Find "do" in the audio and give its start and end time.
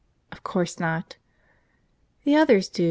2.69-2.79